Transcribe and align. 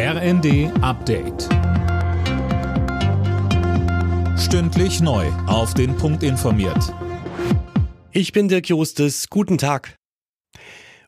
RND 0.00 0.70
Update. 0.80 1.48
Stündlich 4.38 5.00
neu. 5.00 5.26
Auf 5.48 5.74
den 5.74 5.96
Punkt 5.96 6.22
informiert. 6.22 6.94
Ich 8.12 8.30
bin 8.30 8.46
Dirk 8.46 8.68
Jostes. 8.68 9.28
Guten 9.28 9.58
Tag. 9.58 9.96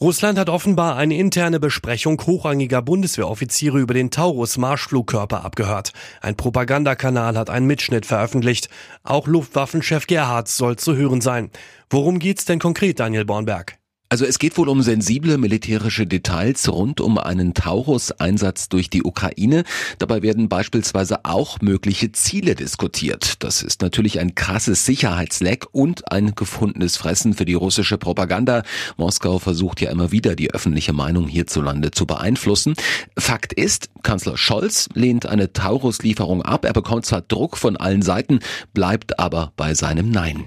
Russland 0.00 0.38
hat 0.38 0.48
offenbar 0.48 0.94
eine 0.94 1.16
interne 1.16 1.58
Besprechung 1.58 2.22
hochrangiger 2.24 2.80
Bundeswehroffiziere 2.80 3.80
über 3.80 3.92
den 3.92 4.12
Taurus-Marschflugkörper 4.12 5.44
abgehört. 5.44 5.92
Ein 6.20 6.36
Propagandakanal 6.36 7.36
hat 7.36 7.50
einen 7.50 7.66
Mitschnitt 7.66 8.06
veröffentlicht. 8.06 8.68
Auch 9.02 9.26
Luftwaffenchef 9.26 10.06
Gerhards 10.06 10.56
soll 10.56 10.76
zu 10.76 10.94
hören 10.94 11.20
sein. 11.20 11.50
Worum 11.90 12.20
geht's 12.20 12.44
denn 12.44 12.60
konkret, 12.60 13.00
Daniel 13.00 13.24
Bornberg? 13.24 13.80
Also 14.08 14.24
es 14.24 14.38
geht 14.38 14.56
wohl 14.56 14.68
um 14.68 14.82
sensible 14.82 15.36
militärische 15.36 16.06
Details 16.06 16.68
rund 16.68 17.00
um 17.00 17.18
einen 17.18 17.54
Taurus-Einsatz 17.54 18.68
durch 18.68 18.88
die 18.88 19.02
Ukraine. 19.02 19.64
Dabei 19.98 20.22
werden 20.22 20.48
beispielsweise 20.48 21.24
auch 21.24 21.60
mögliche 21.60 22.12
Ziele 22.12 22.54
diskutiert. 22.54 23.42
Das 23.42 23.62
ist 23.62 23.82
natürlich 23.82 24.20
ein 24.20 24.36
krasses 24.36 24.86
Sicherheitsleck 24.86 25.66
und 25.72 26.12
ein 26.12 26.36
gefundenes 26.36 26.96
Fressen 26.96 27.34
für 27.34 27.44
die 27.44 27.54
russische 27.54 27.98
Propaganda. 27.98 28.62
Moskau 28.96 29.40
versucht 29.40 29.80
ja 29.80 29.90
immer 29.90 30.12
wieder, 30.12 30.36
die 30.36 30.52
öffentliche 30.52 30.92
Meinung 30.92 31.26
hierzulande 31.26 31.90
zu 31.90 32.06
beeinflussen. 32.06 32.74
Fakt 33.18 33.54
ist, 33.54 33.90
Kanzler 34.04 34.36
Scholz 34.36 34.88
lehnt 34.94 35.26
eine 35.26 35.52
Taurus-Lieferung 35.52 36.42
ab. 36.42 36.64
Er 36.64 36.72
bekommt 36.72 37.06
zwar 37.06 37.22
Druck 37.22 37.56
von 37.56 37.76
allen 37.76 38.02
Seiten, 38.02 38.38
bleibt 38.72 39.18
aber 39.18 39.52
bei 39.56 39.74
seinem 39.74 40.10
Nein. 40.10 40.44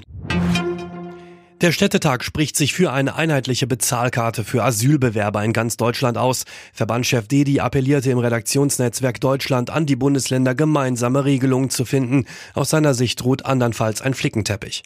Der 1.61 1.73
Städtetag 1.73 2.23
spricht 2.23 2.55
sich 2.55 2.73
für 2.73 2.93
eine 2.93 3.15
einheitliche 3.15 3.67
Bezahlkarte 3.67 4.45
für 4.45 4.63
Asylbewerber 4.63 5.43
in 5.43 5.51
ganz 5.51 5.75
Deutschland 5.75 6.17
aus. 6.17 6.45
Verbandschef 6.71 7.27
Dedi 7.27 7.59
appellierte 7.59 8.11
im 8.11 8.17
Redaktionsnetzwerk 8.17 9.19
Deutschland 9.19 9.69
an 9.69 9.85
die 9.85 9.97
Bundesländer, 9.97 10.55
gemeinsame 10.55 11.25
Regelungen 11.25 11.69
zu 11.69 11.83
finden. 11.83 12.27
Aus 12.53 12.69
seiner 12.69 12.93
Sicht 12.93 13.19
droht 13.21 13.45
andernfalls 13.45 14.01
ein 14.01 14.13
Flickenteppich. 14.13 14.83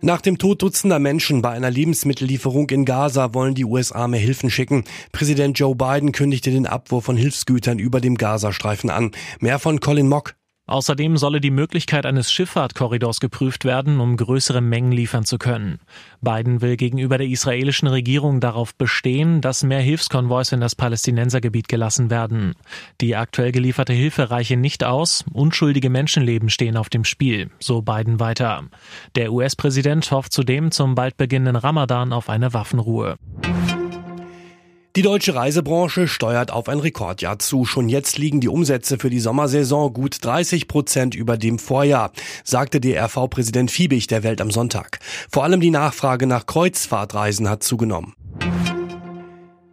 Nach 0.00 0.20
dem 0.20 0.38
Tod 0.38 0.62
dutzender 0.62 1.00
Menschen 1.00 1.42
bei 1.42 1.50
einer 1.50 1.72
Lebensmittellieferung 1.72 2.70
in 2.70 2.84
Gaza 2.84 3.34
wollen 3.34 3.56
die 3.56 3.64
USA 3.64 4.06
mehr 4.06 4.20
Hilfen 4.20 4.50
schicken. 4.50 4.84
Präsident 5.10 5.58
Joe 5.58 5.74
Biden 5.74 6.12
kündigte 6.12 6.52
den 6.52 6.68
Abwurf 6.68 7.04
von 7.04 7.16
Hilfsgütern 7.16 7.80
über 7.80 8.00
dem 8.00 8.16
Gazastreifen 8.16 8.90
an. 8.90 9.10
Mehr 9.40 9.58
von 9.58 9.80
Colin 9.80 10.08
Mock. 10.08 10.36
Außerdem 10.68 11.16
solle 11.16 11.40
die 11.40 11.52
Möglichkeit 11.52 12.06
eines 12.06 12.32
Schifffahrtkorridors 12.32 13.20
geprüft 13.20 13.64
werden, 13.64 14.00
um 14.00 14.16
größere 14.16 14.60
Mengen 14.60 14.90
liefern 14.90 15.24
zu 15.24 15.38
können. 15.38 15.78
Biden 16.20 16.60
will 16.60 16.76
gegenüber 16.76 17.18
der 17.18 17.28
israelischen 17.28 17.86
Regierung 17.86 18.40
darauf 18.40 18.74
bestehen, 18.74 19.40
dass 19.40 19.62
mehr 19.62 19.80
Hilfskonvois 19.80 20.50
in 20.50 20.60
das 20.60 20.74
Palästinensergebiet 20.74 21.68
gelassen 21.68 22.10
werden. 22.10 22.54
Die 23.00 23.14
aktuell 23.14 23.52
gelieferte 23.52 23.92
Hilfe 23.92 24.30
reiche 24.30 24.56
nicht 24.56 24.82
aus, 24.82 25.24
unschuldige 25.32 25.88
Menschenleben 25.88 26.50
stehen 26.50 26.76
auf 26.76 26.88
dem 26.88 27.04
Spiel, 27.04 27.50
so 27.60 27.82
Biden 27.82 28.18
weiter. 28.18 28.64
Der 29.14 29.32
US-Präsident 29.32 30.10
hofft 30.10 30.32
zudem 30.32 30.72
zum 30.72 30.96
bald 30.96 31.16
beginnenden 31.16 31.56
Ramadan 31.56 32.12
auf 32.12 32.28
eine 32.28 32.52
Waffenruhe. 32.54 33.18
Die 34.96 35.02
deutsche 35.02 35.34
Reisebranche 35.34 36.08
steuert 36.08 36.50
auf 36.50 36.70
ein 36.70 36.78
Rekordjahr 36.78 37.38
zu. 37.38 37.66
Schon 37.66 37.90
jetzt 37.90 38.16
liegen 38.16 38.40
die 38.40 38.48
Umsätze 38.48 38.96
für 38.96 39.10
die 39.10 39.20
Sommersaison 39.20 39.92
gut 39.92 40.24
30 40.24 40.68
Prozent 40.68 41.14
über 41.14 41.36
dem 41.36 41.58
Vorjahr, 41.58 42.12
sagte 42.44 42.80
DRV-Präsident 42.80 43.70
Fiebig 43.70 44.06
der 44.06 44.22
Welt 44.22 44.40
am 44.40 44.50
Sonntag. 44.50 45.00
Vor 45.30 45.44
allem 45.44 45.60
die 45.60 45.68
Nachfrage 45.68 46.26
nach 46.26 46.46
Kreuzfahrtreisen 46.46 47.46
hat 47.46 47.62
zugenommen. 47.62 48.14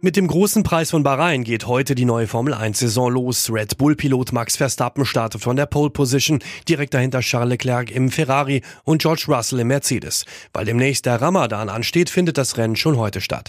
Mit 0.02 0.16
dem 0.16 0.26
großen 0.26 0.62
Preis 0.62 0.90
von 0.90 1.02
Bahrain 1.02 1.42
geht 1.42 1.66
heute 1.66 1.94
die 1.94 2.04
neue 2.04 2.26
Formel 2.26 2.52
1 2.52 2.80
Saison 2.80 3.10
los. 3.10 3.50
Red 3.50 3.78
Bull 3.78 3.96
Pilot 3.96 4.30
Max 4.34 4.58
Verstappen 4.58 5.06
startet 5.06 5.40
von 5.40 5.56
der 5.56 5.64
Pole 5.64 5.88
Position, 5.88 6.40
direkt 6.68 6.92
dahinter 6.92 7.20
Charles 7.20 7.48
Leclerc 7.48 7.90
im 7.90 8.10
Ferrari 8.10 8.60
und 8.84 9.00
George 9.00 9.24
Russell 9.28 9.60
im 9.60 9.68
Mercedes. 9.68 10.26
Weil 10.52 10.66
demnächst 10.66 11.06
der 11.06 11.22
Ramadan 11.22 11.70
ansteht, 11.70 12.10
findet 12.10 12.36
das 12.36 12.58
Rennen 12.58 12.76
schon 12.76 12.98
heute 12.98 13.22
statt. 13.22 13.48